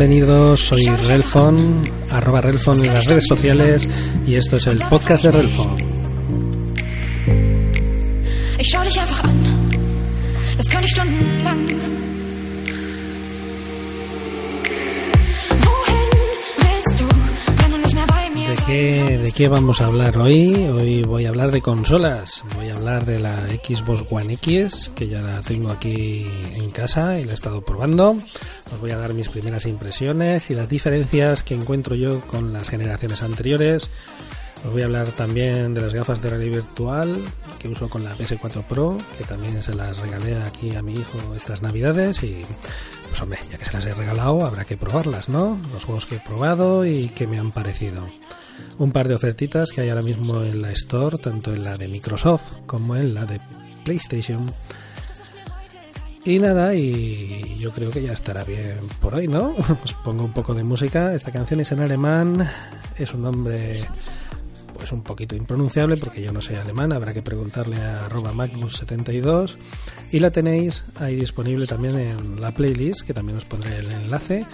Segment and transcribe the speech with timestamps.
[0.00, 3.86] Bienvenidos, soy Relfon, arroba Relfon en las redes sociales
[4.26, 5.76] y esto es el podcast de Relfon.
[18.70, 20.54] ¿De qué vamos a hablar hoy?
[20.54, 22.44] Hoy voy a hablar de consolas.
[22.54, 27.18] Voy a hablar de la Xbox One X, que ya la tengo aquí en casa
[27.18, 28.16] y la he estado probando.
[28.72, 32.68] Os voy a dar mis primeras impresiones y las diferencias que encuentro yo con las
[32.68, 33.90] generaciones anteriores.
[34.64, 37.18] Os voy a hablar también de las gafas de realidad virtual
[37.58, 41.18] que uso con la PS4 Pro, que también se las regalé aquí a mi hijo
[41.34, 42.42] estas navidades y
[43.08, 45.58] pues hombre, ya que se las he regalado, habrá que probarlas, ¿no?
[45.72, 48.06] Los juegos que he probado y que me han parecido.
[48.78, 51.88] Un par de ofertitas que hay ahora mismo en la Store, tanto en la de
[51.88, 53.40] Microsoft como en la de
[53.84, 54.50] PlayStation.
[56.24, 59.54] Y nada, y yo creo que ya estará bien por hoy, ¿no?
[59.84, 61.14] Os pongo un poco de música.
[61.14, 62.46] Esta canción es en alemán,
[62.98, 63.80] es un nombre
[64.80, 69.56] pues un poquito impronunciable porque yo no soy alemán, habrá que preguntarle a arroba Magnus72
[70.10, 74.46] y la tenéis ahí disponible también en la playlist, que también os pondré el enlace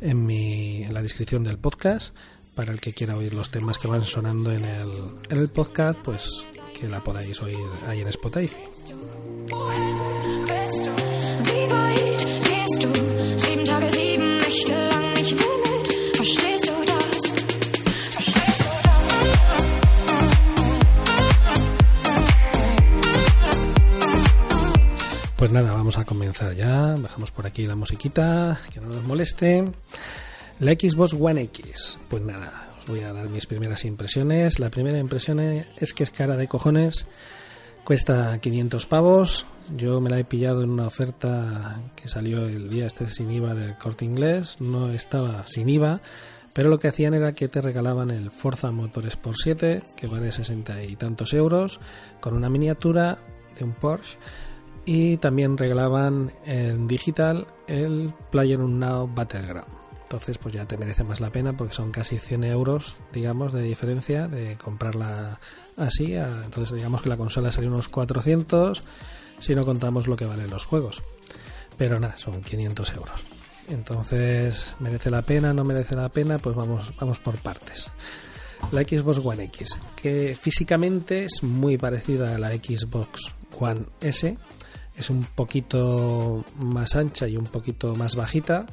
[0.00, 2.14] en, mi, en la descripción del podcast
[2.54, 4.88] para el que quiera oír los temas que van sonando en el,
[5.30, 6.44] en el podcast, pues
[6.78, 8.56] que la podáis oír ahí en Spotify.
[25.36, 26.94] Pues nada, vamos a comenzar ya.
[26.96, 29.64] Bajamos por aquí la musiquita, que no nos moleste.
[30.62, 31.98] La Xbox One X.
[32.08, 34.60] Pues nada, os voy a dar mis primeras impresiones.
[34.60, 37.04] La primera impresión es que es cara de cojones.
[37.82, 39.44] Cuesta 500 pavos.
[39.76, 43.56] Yo me la he pillado en una oferta que salió el día este sin IVA
[43.56, 44.60] del corte inglés.
[44.60, 46.00] No estaba sin IVA,
[46.54, 50.84] pero lo que hacían era que te regalaban el Forza Motorsport 7, que vale 60
[50.84, 51.80] y tantos euros,
[52.20, 53.18] con una miniatura
[53.58, 54.16] de un Porsche.
[54.84, 59.81] Y también regalaban en digital el PlayerUnknown's Battleground.
[60.12, 63.62] Entonces, pues ya te merece más la pena porque son casi 100 euros, digamos, de
[63.62, 65.40] diferencia de comprarla
[65.78, 66.14] así.
[66.14, 68.82] Entonces, digamos que la consola salió unos 400
[69.40, 71.02] si no contamos lo que valen los juegos.
[71.78, 73.22] Pero nada, son 500 euros.
[73.70, 75.54] Entonces, ¿merece la pena?
[75.54, 76.38] ¿No merece la pena?
[76.38, 77.90] Pues vamos, vamos por partes.
[78.70, 84.36] La Xbox One X, que físicamente es muy parecida a la Xbox One S,
[84.94, 88.66] es un poquito más ancha y un poquito más bajita,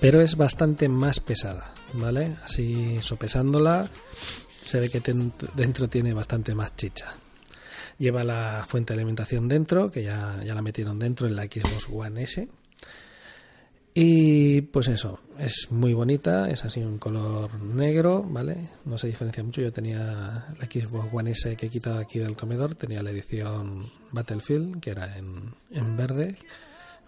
[0.00, 2.36] pero es bastante más pesada, ¿vale?
[2.42, 3.88] Así sopesándola
[4.56, 5.02] se ve que
[5.54, 7.14] dentro tiene bastante más chicha.
[7.98, 11.86] Lleva la fuente de alimentación dentro, que ya, ya la metieron dentro en la Xbox
[11.92, 12.48] One S.
[13.92, 18.56] Y pues eso, es muy bonita, es así un color negro, ¿vale?
[18.84, 19.60] No se diferencia mucho.
[19.60, 23.90] Yo tenía la Xbox One S que he quitado aquí del comedor, tenía la edición
[24.12, 26.36] Battlefield, que era en, en verde,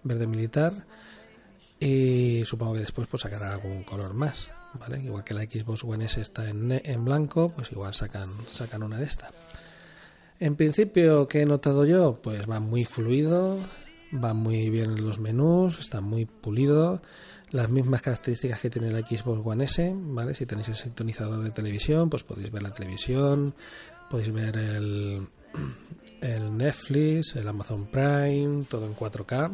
[0.03, 0.73] verde militar.
[1.85, 4.49] Y supongo que después pues sacará algún color más,
[4.79, 5.03] ¿vale?
[5.03, 8.97] Igual que la Xbox One S está en, en blanco, pues igual sacan, sacan una
[8.97, 9.33] de estas.
[10.39, 12.21] En principio, ¿qué he notado yo?
[12.21, 13.57] Pues va muy fluido,
[14.13, 17.01] va muy bien en los menús, está muy pulido,
[17.51, 20.33] las mismas características que tiene la Xbox One S, ¿vale?
[20.35, 23.55] Si tenéis el sintonizador de televisión, pues podéis ver la televisión,
[24.09, 25.27] podéis ver el,
[26.21, 29.51] el Netflix, el Amazon Prime, todo en 4K.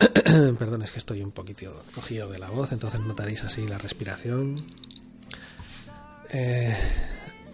[0.58, 4.56] Perdón, es que estoy un poquito cogido de la voz, entonces notaréis así la respiración.
[6.30, 6.74] Eh,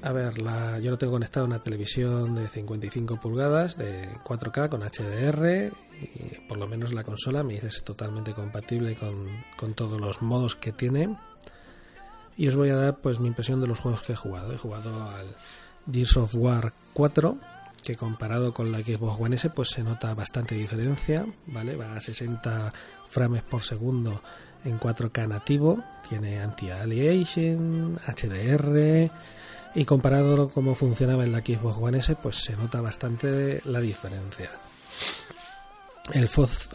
[0.02, 0.34] a ver,
[0.82, 6.48] yo lo tengo conectado a una televisión de 55 pulgadas de 4K con HDR y
[6.48, 9.26] por lo menos la consola me dice es totalmente compatible con,
[9.56, 11.16] con todos los modos que tiene.
[12.37, 14.52] Y os voy a dar pues mi impresión de los juegos que he jugado.
[14.52, 15.34] He jugado al
[15.90, 17.37] Gears of War 4,
[17.87, 21.77] que comparado con la Xbox One S pues se nota bastante diferencia, ¿vale?
[21.77, 22.73] Va a 60
[23.09, 24.23] frames por segundo
[24.65, 29.11] en 4K nativo, tiene anti-aliasing, HDR
[29.77, 33.81] y comparado con cómo funcionaba en la Xbox One S pues se nota bastante la
[33.81, 34.50] diferencia.
[36.12, 36.29] El,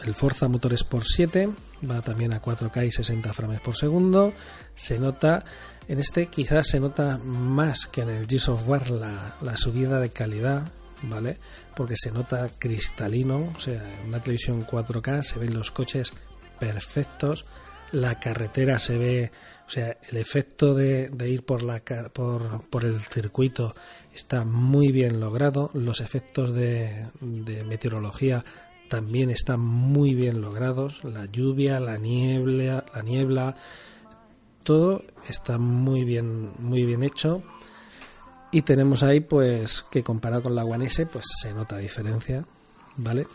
[0.05, 1.49] el Forza Motorsport 7
[1.89, 4.33] va también a 4K y 60 frames por segundo.
[4.75, 5.43] Se nota,
[5.89, 10.09] en este quizás se nota más que en el Gears of la, la subida de
[10.09, 10.63] calidad,
[11.03, 11.37] ¿vale?
[11.75, 16.13] Porque se nota cristalino, o sea, una televisión 4K se ven los coches
[16.59, 17.45] perfectos,
[17.91, 19.31] la carretera se ve,
[19.67, 21.81] o sea, el efecto de, de ir por, la,
[22.13, 23.75] por, por, el circuito
[24.13, 28.43] está muy bien logrado, los efectos de, de meteorología
[28.91, 31.05] también están muy bien logrados.
[31.05, 33.55] La lluvia, la niebla, la niebla,
[34.63, 37.41] todo está muy bien, muy bien hecho.
[38.51, 42.45] Y tenemos ahí, pues, que comparado con la One S, pues se nota diferencia,
[42.97, 43.25] ¿vale?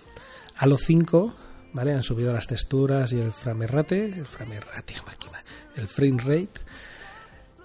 [0.56, 1.34] A los 5,
[1.72, 1.92] ¿vale?
[1.94, 5.42] Han subido las texturas y el frame rate, el frame rate, máquina,
[5.74, 6.60] el frame rate,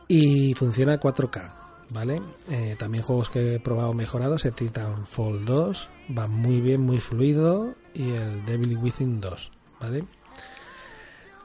[0.08, 1.52] y funciona 4K,
[1.90, 2.22] ¿vale?
[2.50, 7.76] Eh, también juegos que he probado mejorados, el Titanfall 2, va muy bien, muy fluido,
[7.94, 10.06] y el Devil Within 2, ¿vale?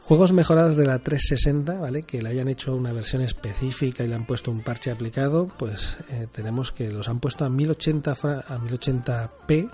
[0.06, 2.04] Juegos mejorados de la 360, ¿vale?
[2.04, 5.96] Que le hayan hecho una versión específica y le han puesto un parche aplicado, pues
[6.10, 9.68] eh, tenemos que los han puesto a 1080 a 1080p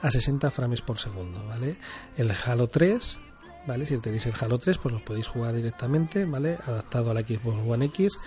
[0.00, 1.76] a 60 frames por segundo, ¿vale?
[2.16, 3.18] El Halo 3,
[3.66, 3.84] ¿vale?
[3.84, 6.56] Si tenéis el Halo 3, pues los podéis jugar directamente, ¿vale?
[6.66, 8.18] Adaptado a la Xbox One X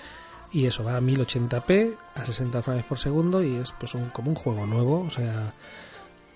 [0.53, 4.29] y eso va a 1080p a 60 frames por segundo y es pues un, como
[4.29, 5.55] un juego nuevo, o sea,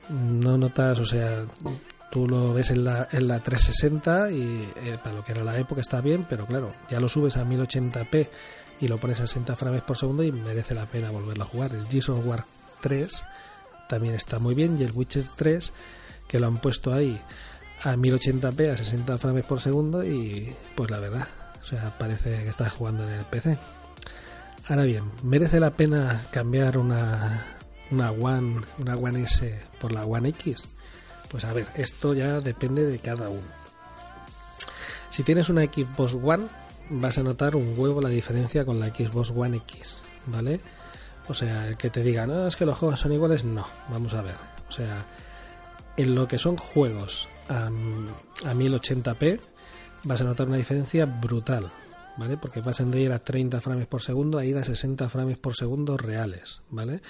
[0.10, 1.46] no notas, o sea,
[2.12, 5.58] tú lo ves en la, en la 360 y eh, para lo que era la
[5.58, 8.28] época está bien, pero claro, ya lo subes a 1080p
[8.82, 11.72] y lo pones a 60 frames por segundo y merece la pena volverlo a jugar.
[11.74, 12.46] El Gears War
[12.82, 13.24] 3
[13.88, 15.72] también está muy bien y el Witcher 3
[16.28, 17.20] que lo han puesto ahí
[17.84, 21.28] a 1080p a 60 frames por segundo y pues la verdad,
[21.62, 23.58] o sea, parece que estás jugando en el PC.
[24.68, 27.46] Ahora bien, ¿merece la pena cambiar una,
[27.90, 30.68] una One, una One S por la One X?
[31.32, 33.48] Pues a ver, esto ya depende de cada uno.
[35.10, 36.48] Si tienes una Xbox One,
[36.90, 40.60] vas a notar un huevo la diferencia con la Xbox One X, ¿vale?
[41.30, 44.14] O sea, el que te diga, no, es que los juegos son iguales, no, vamos
[44.14, 44.36] a ver.
[44.68, 45.06] O sea,
[45.96, 49.40] en lo que son juegos a, a 1080p,
[50.04, 51.72] vas a notar una diferencia brutal,
[52.18, 52.36] ¿vale?
[52.36, 55.56] Porque pasan de ir a 30 frames por segundo a ir a 60 frames por
[55.56, 57.02] segundo reales, ¿vale?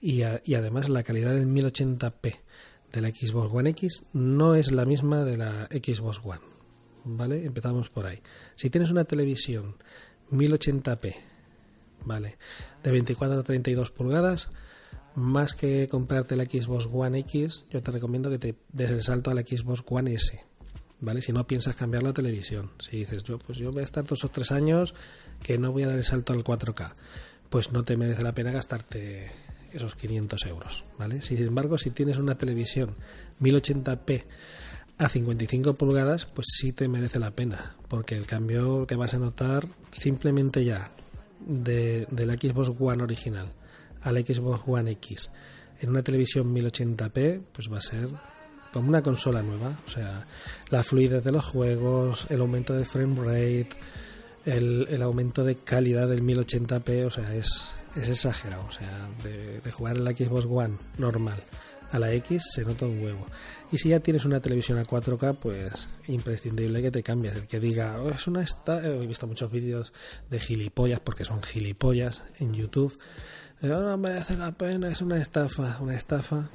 [0.00, 2.38] Y, a, y además la calidad del 1080p
[2.92, 6.40] de la Xbox One X no es la misma de la Xbox One,
[7.04, 7.44] ¿vale?
[7.44, 8.20] Empezamos por ahí.
[8.56, 9.76] Si tienes una televisión
[10.30, 11.14] 1080p,
[12.04, 12.38] ¿vale?
[12.82, 14.48] De 24 a 32 pulgadas,
[15.14, 19.30] más que comprarte la Xbox One X, yo te recomiendo que te des el salto
[19.30, 20.40] a la Xbox One S,
[21.00, 21.22] ¿vale?
[21.22, 22.70] Si no piensas cambiar la televisión.
[22.78, 24.94] Si dices, yo pues yo voy a estar dos o tres años
[25.42, 26.94] que no voy a dar el salto al 4K,
[27.48, 29.30] pues no te merece la pena gastarte
[29.72, 31.22] esos 500 euros, ¿vale?
[31.22, 32.94] Sin embargo, si tienes una televisión
[33.40, 34.24] 1080p
[34.98, 39.18] a 55 pulgadas, pues sí te merece la pena, porque el cambio que vas a
[39.18, 40.90] notar simplemente ya
[41.46, 43.52] de, de la Xbox One original
[44.02, 45.30] a la Xbox One X
[45.80, 48.08] en una televisión 1080p, pues va a ser
[48.72, 49.78] como una consola nueva.
[49.86, 50.26] O sea,
[50.70, 53.68] la fluidez de los juegos, el aumento de frame rate,
[54.44, 58.64] el, el aumento de calidad del 1080p, o sea, es, es exagerado.
[58.66, 61.42] O sea, de, jugar en la Xbox One normal
[61.90, 63.26] a la X se nota un huevo.
[63.72, 67.34] Y si ya tienes una televisión a 4K, pues imprescindible que te cambies.
[67.34, 69.92] El que diga, oh, es una esta he visto muchos vídeos
[70.30, 72.98] de gilipollas, porque son gilipollas en YouTube.
[73.60, 76.48] Pero no merece la pena, es una estafa, una estafa.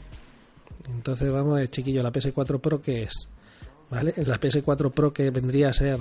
[0.87, 3.27] Entonces vamos de chiquillo, la PS4 Pro ¿qué es?
[3.89, 4.13] ¿Vale?
[4.25, 5.99] La PS4 Pro que vendría a ser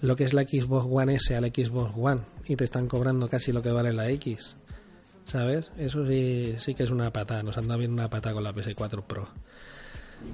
[0.00, 3.28] lo que es la Xbox One S a la Xbox One y te están cobrando
[3.28, 4.56] casi lo que vale la X.
[5.26, 5.72] ¿Sabes?
[5.78, 9.02] Eso sí, sí que es una patada, nos anda bien una patada con la PS4
[9.04, 9.28] Pro.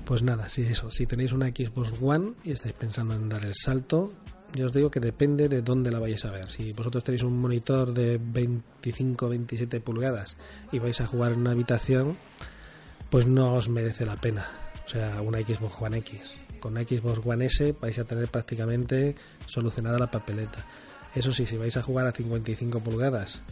[0.04, 3.54] Pues nada, si eso, si tenéis una Xbox One y estáis pensando en dar el
[3.54, 4.12] salto,
[4.54, 6.50] yo os digo que depende de dónde la vayáis a ver.
[6.50, 10.36] Si vosotros tenéis un monitor de 25-27 pulgadas
[10.72, 12.16] y vais a jugar en una habitación,
[13.10, 14.46] pues no os merece la pena.
[14.86, 16.34] O sea, una Xbox One X.
[16.58, 19.14] Con una Xbox One S vais a tener prácticamente
[19.46, 20.66] solucionada la papeleta.
[21.14, 23.42] Eso sí, si vais a jugar a 55 pulgadas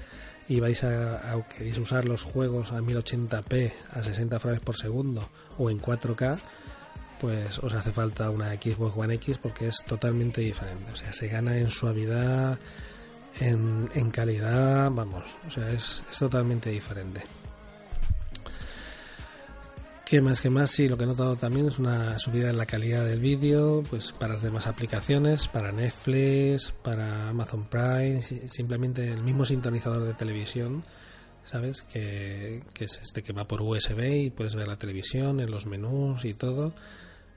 [0.48, 5.28] y vais a, a queréis usar los juegos a 1080p a 60 frames por segundo
[5.58, 6.38] o en 4K,
[7.20, 10.92] pues os hace falta una Xbox One X porque es totalmente diferente.
[10.92, 12.58] O sea, se gana en suavidad,
[13.40, 17.22] en, en calidad, vamos, o sea, es, es totalmente diferente.
[20.08, 20.40] ¿Qué más?
[20.40, 20.70] ¿Qué más?
[20.70, 24.12] Sí, lo que he notado también es una subida en la calidad del vídeo, pues
[24.12, 30.14] para las demás aplicaciones, para Netflix, para Amazon Prime, si- simplemente el mismo sintonizador de
[30.14, 30.82] televisión,
[31.44, 31.82] ¿sabes?
[31.82, 35.66] Que, que es este que va por USB y puedes ver la televisión en los
[35.66, 36.72] menús y todo.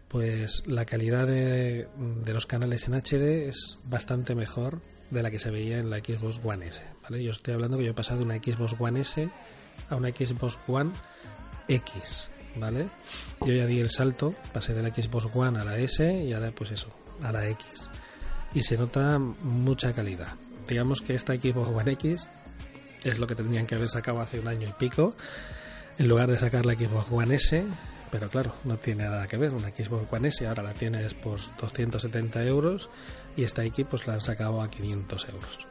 [0.07, 1.87] Pues la calidad de,
[2.23, 5.97] de los canales en HD es bastante mejor de la que se veía en la
[5.97, 7.21] Xbox One S, ¿vale?
[7.21, 9.29] Yo estoy hablando que yo he pasado de una Xbox One S
[9.89, 10.91] a una Xbox One
[11.67, 12.89] X, ¿vale?
[13.45, 16.51] Yo ya di el salto, pasé de la Xbox One a la S y ahora
[16.51, 16.87] pues eso,
[17.23, 17.65] a la X.
[18.53, 20.35] Y se nota mucha calidad.
[20.67, 22.29] Digamos que esta Xbox One X
[23.03, 25.15] es lo que tendrían que haber sacado hace un año y pico,
[25.97, 27.63] en lugar de sacar la Xbox One S,
[28.11, 29.53] pero claro, no tiene nada que ver.
[29.53, 32.89] Una Xbox One S ahora la tienes por 270 euros
[33.35, 35.67] y esta X pues la han sacado a 500 euros.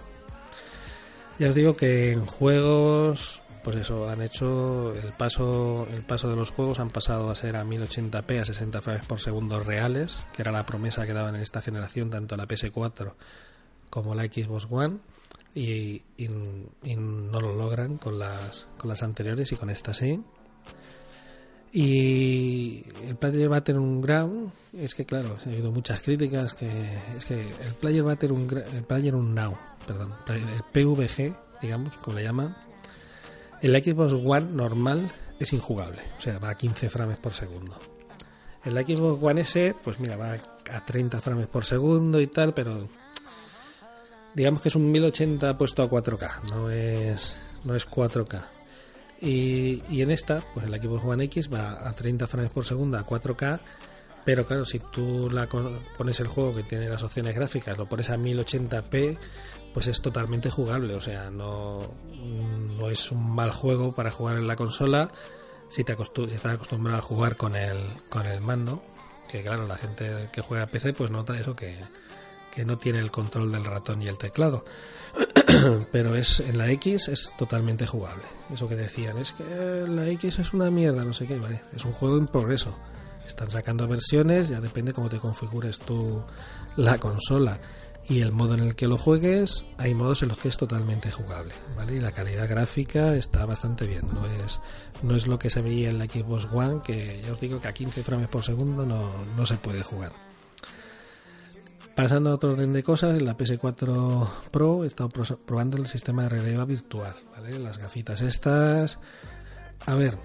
[1.38, 6.36] Ya os digo que en juegos, pues eso, han hecho el paso, el paso de
[6.36, 10.42] los juegos han pasado a ser a 1080p a 60 frames por segundo reales, que
[10.42, 13.12] era la promesa que daban en esta generación tanto la PS4
[13.90, 14.98] como la Xbox One
[15.54, 20.22] y, no lo logran con las con las anteriores y con esta sí.
[21.72, 26.68] Y el player Battleground es que claro, he oído muchas críticas que
[27.16, 32.56] es que el player Battleground el player now, perdón, el PVG, digamos, como le llaman,
[33.62, 37.78] el Xbox One normal es injugable, o sea, va a 15 frames por segundo.
[38.64, 40.36] El Xbox One S, pues mira, va
[40.70, 42.88] a 30 frames por segundo y tal, pero
[44.34, 48.42] digamos que es un 1080 puesto a 4K, no es no es 4K.
[49.22, 52.96] Y, y en esta, pues el Xbox One X va a 30 frames por segundo
[52.96, 53.60] a 4K,
[54.24, 55.46] pero claro, si tú la
[55.96, 59.18] pones el juego que tiene las opciones gráficas, lo pones a 1080p,
[59.74, 61.80] pues es totalmente jugable, o sea, no,
[62.78, 65.10] no es un mal juego para jugar en la consola
[65.68, 68.82] si te acostu- si estás acostumbrado a jugar con el con el mando,
[69.30, 71.78] que claro, la gente que juega a PC pues nota eso que
[72.52, 74.64] que no tiene el control del ratón y el teclado.
[75.92, 78.24] Pero es en la X es totalmente jugable.
[78.52, 79.44] Eso que decían, es que
[79.88, 81.60] la X es una mierda, no sé qué, vale.
[81.74, 82.76] Es un juego en progreso.
[83.30, 86.22] Están sacando versiones, ya depende cómo te configures tú
[86.76, 87.60] la consola
[88.08, 91.12] y el modo en el que lo juegues, hay modos en los que es totalmente
[91.12, 91.94] jugable, ¿vale?
[91.96, 94.60] Y la calidad gráfica está bastante bien, no es
[95.04, 97.68] no es lo que se veía en la Xbox One, que ya os digo que
[97.68, 100.12] a 15 frames por segundo no, no se puede jugar.
[101.94, 105.86] Pasando a otro orden de cosas, en la PS4 Pro he estado pro- probando el
[105.86, 107.14] sistema de realidad virtual.
[107.60, 108.98] Las gafitas estas.
[109.86, 110.16] A ver,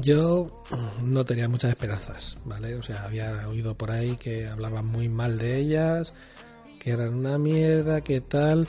[0.00, 0.62] yo
[1.02, 2.74] no tenía muchas esperanzas, ¿vale?
[2.76, 6.12] O sea, había oído por ahí que hablaban muy mal de ellas,
[6.78, 8.66] que eran una mierda, que tal.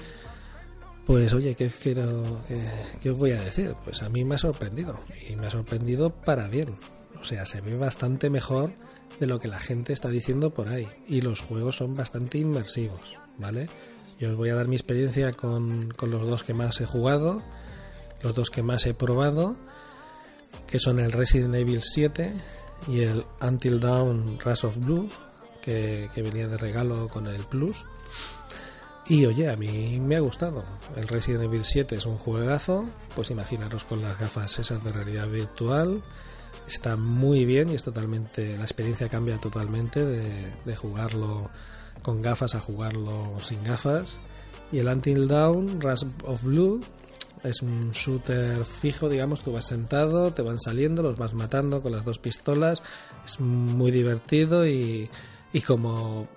[1.06, 2.62] Pues oye, ¿qué, quiero, qué,
[3.00, 3.76] qué os voy a decir?
[3.84, 6.76] Pues a mí me ha sorprendido, y me ha sorprendido para bien.
[7.22, 8.72] O sea, se ve bastante mejor
[9.20, 13.16] de lo que la gente está diciendo por ahí, y los juegos son bastante inmersivos,
[13.38, 13.70] ¿vale?
[14.20, 17.42] Yo os voy a dar mi experiencia con, con los dos que más he jugado,
[18.22, 19.56] los dos que más he probado,
[20.66, 22.34] que son el Resident Evil 7
[22.88, 25.10] y el Until Dawn Rush of Blue,
[25.62, 27.84] que, venía de regalo con el Plus.
[29.08, 30.64] Y oye, a mí me ha gustado.
[30.96, 32.86] El Resident Evil 7 es un juegazo,
[33.16, 36.02] pues imaginaros con las gafas esas de realidad virtual.
[36.68, 38.58] Está muy bien y es totalmente.
[38.58, 41.50] La experiencia cambia totalmente de, de jugarlo
[42.02, 44.18] con gafas a jugarlo sin gafas.
[44.72, 46.82] Y el Until Dawn Rush of Blue
[47.44, 51.92] es un shooter fijo, digamos, tú vas sentado, te van saliendo, los vas matando con
[51.92, 52.82] las dos pistolas,
[53.26, 55.10] es muy divertido y,
[55.54, 56.28] y como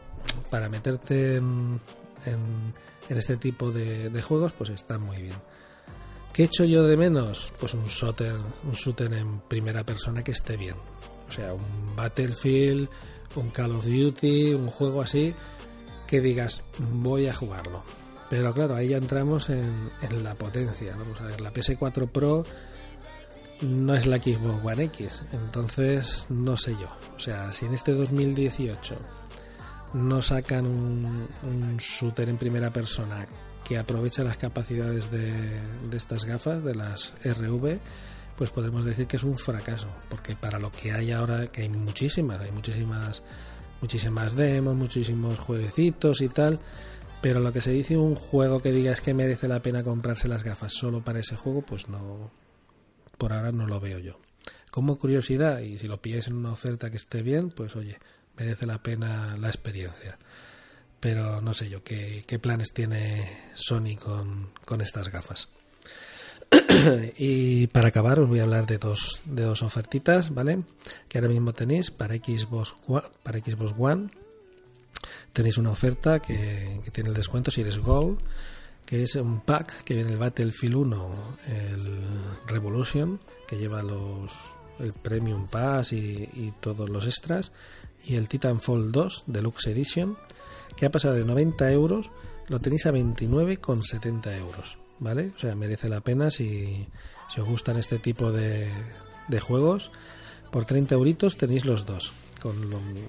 [0.51, 1.81] para meterte en,
[2.27, 5.37] en, este tipo de, de juegos, pues está muy bien.
[6.33, 7.53] ¿Qué echo yo de menos?
[7.59, 10.77] Pues un shooter, un shooter en primera persona que esté bien.
[11.29, 12.89] O sea, un Battlefield,
[13.35, 15.35] un Call of Duty, un juego así
[16.11, 17.85] que digas, voy a jugarlo.
[18.31, 20.95] Pero claro, ahí ya entramos en, en la potencia.
[20.97, 22.47] Vamos a ver, la PS4 Pro
[23.63, 26.89] no es la Xbox One X, entonces no sé yo.
[27.17, 28.97] O sea, si en este 2018
[29.95, 33.27] no sacan un, un shooter en primera persona
[33.65, 35.33] que aprovecha las capacidades de,
[35.91, 37.79] de estas gafas, de las RV,
[38.37, 41.69] pues podemos decir que es un fracaso, porque para lo que hay ahora, que hay
[41.69, 43.23] muchísimas, hay muchísimas,
[43.81, 46.61] muchísimas demos, muchísimos jueguecitos y tal,
[47.21, 50.29] pero lo que se dice un juego que diga es que merece la pena comprarse
[50.29, 52.31] las gafas solo para ese juego, pues no,
[53.19, 54.19] por ahora no lo veo yo.
[54.71, 57.99] como curiosidad y si lo pilláis en una oferta que esté bien, pues oye,
[58.37, 60.19] merece la pena la experiencia.
[61.01, 65.49] Pero no sé yo qué, qué planes tiene Sony con, con estas gafas.
[67.17, 70.63] y para acabar os voy a hablar de dos, de dos ofertitas, ¿vale?
[71.09, 72.75] Que ahora mismo tenéis para Xbox,
[73.23, 74.11] para Xbox One.
[75.33, 78.19] Tenéis una oferta que, tiene el descuento si eres Gold,
[78.85, 82.01] que es un pack que viene el Battlefield 1, el
[82.47, 84.33] Revolution, que lleva los
[84.81, 87.53] el Premium Pass y, y todos los extras,
[88.05, 90.17] y el Titanfall 2 Deluxe Edition,
[90.77, 92.11] que ha pasado de 90 euros,
[92.49, 95.33] lo tenéis a 29,70 euros, ¿vale?
[95.37, 96.89] O sea, merece la pena si,
[97.33, 98.69] si os gustan este tipo de,
[99.29, 99.91] de juegos.
[100.51, 102.57] Por 30 euritos tenéis los dos, con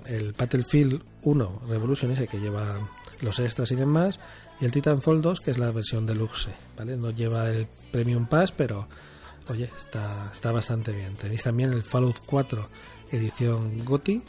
[0.05, 2.79] el Battlefield 1 Revolution ese que lleva
[3.21, 4.19] los extras y demás,
[4.59, 6.97] y el Titanfall 2 que es la versión deluxe, ¿vale?
[6.97, 8.87] No lleva el Premium Pass, pero
[9.47, 11.15] oye, está, está bastante bien.
[11.15, 12.67] Tenéis también el Fallout 4
[13.11, 14.21] edición GOTI,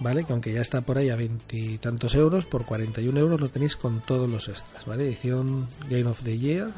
[0.00, 0.24] ¿vale?
[0.24, 4.00] Que aunque ya está por ahí a veintitantos euros, por 41 euros lo tenéis con
[4.00, 5.04] todos los extras, ¿vale?
[5.04, 6.70] Edición Game of the Year,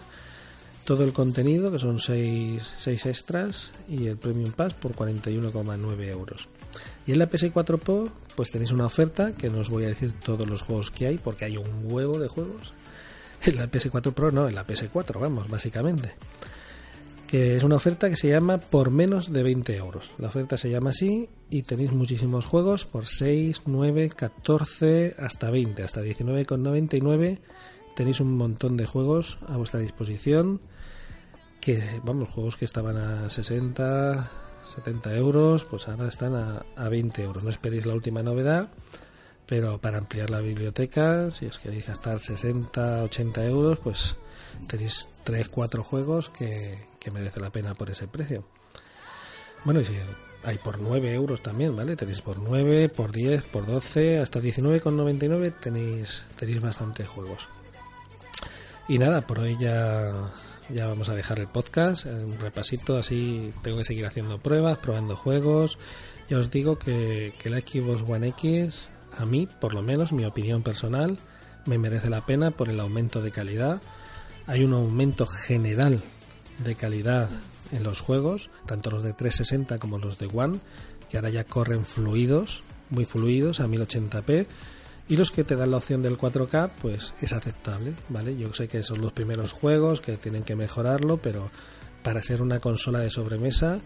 [0.85, 6.49] todo el contenido, que son 6 extras, y el Premium Pass por 41,9 euros.
[7.07, 10.13] Y en la PS4 Pro, pues tenéis una oferta, que no os voy a decir
[10.13, 12.73] todos los juegos que hay, porque hay un huevo de juegos.
[13.43, 16.15] En la PS4 Pro no, en la PS4, vamos, básicamente
[17.31, 20.11] que es una oferta que se llama por menos de 20 euros.
[20.19, 25.81] La oferta se llama así y tenéis muchísimos juegos por 6, 9, 14, hasta 20,
[25.85, 27.39] hasta 19,99.
[27.95, 30.61] Tenéis un montón de juegos a vuestra disposición.
[31.61, 34.29] Que, vamos, juegos que estaban a 60,
[34.71, 37.45] 70 euros, pues ahora están a, a 20 euros.
[37.45, 38.71] No esperéis la última novedad,
[39.47, 44.17] pero para ampliar la biblioteca, si os queréis gastar 60, 80 euros, pues
[44.69, 48.45] tenéis 3, 4 juegos que, que merece la pena por ese precio.
[49.65, 49.95] Bueno, y si
[50.45, 51.97] hay por 9 euros también, ¿vale?
[51.97, 57.49] Tenéis por 9, por 10, por 12, hasta 19,99 tenéis, tenéis bastantes juegos.
[58.89, 60.13] Y nada, por hoy ya,
[60.75, 64.79] ya vamos a dejar el podcast, eh, un repasito, así tengo que seguir haciendo pruebas,
[64.79, 65.79] probando juegos.
[66.29, 70.25] Ya os digo que, que la Xbox One X, a mí, por lo menos, mi
[70.25, 71.19] opinión personal,
[71.67, 73.81] me merece la pena por el aumento de calidad.
[74.47, 76.03] Hay un aumento general
[76.65, 77.29] de calidad
[77.73, 80.61] en los juegos, tanto los de 360 como los de One,
[81.09, 84.47] que ahora ya corren fluidos, muy fluidos a 1080p.
[85.11, 88.37] Y los que te dan la opción del 4K, pues es aceptable, ¿vale?
[88.37, 91.51] Yo sé que son los primeros juegos que tienen que mejorarlo, pero
[92.05, 93.81] para ser una consola de sobremesa,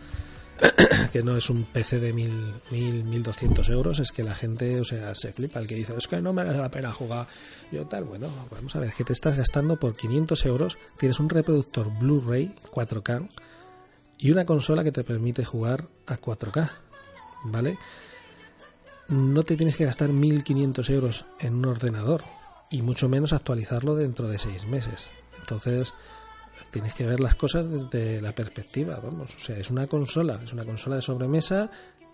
[1.14, 4.84] que no es un PC de 1000, 1000, 1200 euros, es que la gente, o
[4.84, 5.60] sea, se flipa.
[5.60, 7.26] El que dice, es que no merece la pena jugar.
[7.72, 11.30] Yo tal, bueno, vamos a ver, que te estás gastando por 500 euros, tienes un
[11.30, 13.30] reproductor Blu-ray 4K
[14.18, 16.70] y una consola que te permite jugar a 4K,
[17.44, 17.78] ¿vale?
[19.08, 22.24] No te tienes que gastar 1500 euros en un ordenador
[22.70, 25.08] y mucho menos actualizarlo dentro de seis meses.
[25.40, 25.92] Entonces,
[26.70, 30.52] tienes que ver las cosas desde la perspectiva, vamos, o sea, es una consola, es
[30.52, 31.70] una consola de sobremesa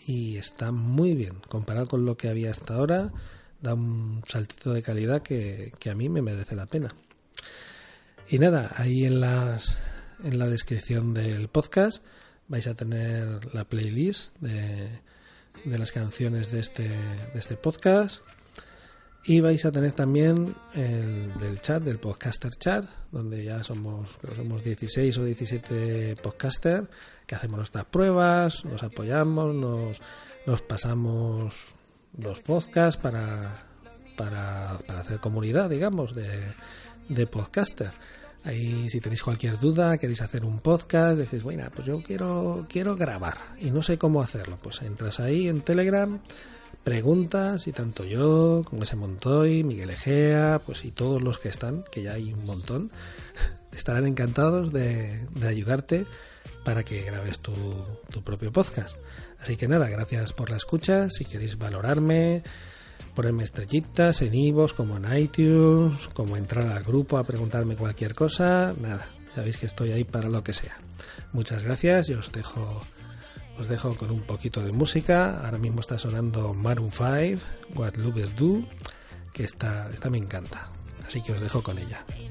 [0.06, 3.12] y está muy bien comparado con lo que había hasta ahora,
[3.60, 6.88] da un saltito de calidad que, que a mí me merece la pena.
[8.28, 9.76] Y nada, ahí en las
[10.24, 12.02] en la descripción del podcast
[12.48, 15.00] vais a tener la playlist de,
[15.64, 18.20] de las canciones de este, de este podcast
[19.24, 24.64] y vais a tener también el del chat, del podcaster chat, donde ya somos, somos
[24.64, 26.88] 16 o 17 podcaster
[27.26, 30.00] que hacemos nuestras pruebas, nos apoyamos, nos,
[30.46, 31.74] nos pasamos
[32.18, 33.52] los podcasts para,
[34.16, 36.42] para, para hacer comunidad, digamos, de,
[37.08, 37.90] de podcaster.
[38.44, 42.96] Ahí si tenéis cualquier duda, queréis hacer un podcast, decís, bueno, pues yo quiero, quiero
[42.96, 44.58] grabar y no sé cómo hacerlo.
[44.62, 46.20] Pues entras ahí en Telegram,
[46.82, 51.84] preguntas y tanto yo, como ese Montoy, Miguel Egea, pues y todos los que están,
[51.90, 52.90] que ya hay un montón,
[53.76, 56.06] estarán encantados de, de ayudarte
[56.64, 57.52] para que grabes tu,
[58.10, 58.96] tu propio podcast.
[59.38, 61.08] Así que nada, gracias por la escucha.
[61.10, 62.42] Si queréis valorarme,
[63.20, 68.72] ponerme estrellitas en Ivos, como en iTunes, como entrar al grupo a preguntarme cualquier cosa,
[68.80, 70.78] nada, sabéis que estoy ahí para lo que sea.
[71.34, 72.80] Muchas gracias y os dejo
[73.58, 75.38] os dejo con un poquito de música.
[75.44, 77.42] Ahora mismo está sonando Maroon 5,
[77.74, 78.62] What Lovers Do,
[79.34, 80.70] que esta, esta me encanta.
[81.06, 82.02] Así que os dejo con ella.
[82.06, 82.30] Tell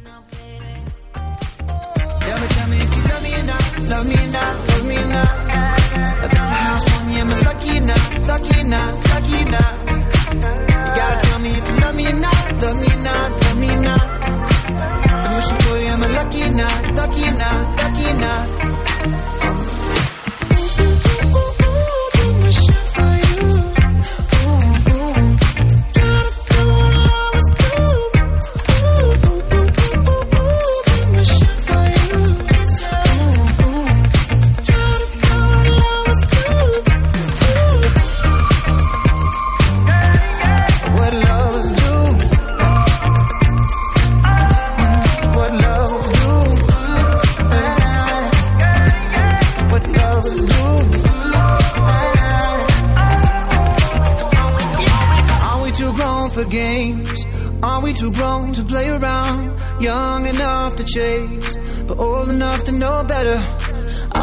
[2.42, 4.98] me, tell me if you love me or not, love me or not, love me
[4.98, 5.54] or not.
[5.54, 5.76] I
[6.22, 9.50] built a house on you, am I lucky or not, lucky or not, lucky or
[9.52, 9.79] not?
[16.60, 17.79] Not, lucky not?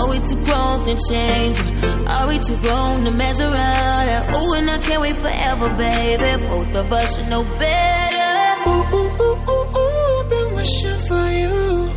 [0.06, 1.58] Are we too grown to change?
[2.06, 4.34] Are we too grown to mess around?
[4.36, 6.46] Oh, and I can't wait forever, baby.
[6.46, 8.70] Both of us should know better.
[8.70, 11.90] Ooh, ooh, ooh, ooh, ooh, I've been wishing for you.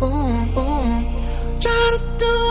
[0.00, 1.60] Ooh, ooh.
[1.60, 2.49] Try to do.